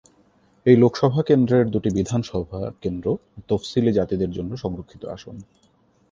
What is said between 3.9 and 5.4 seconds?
জাতিদের জন্য সংরক্ষিত আসন।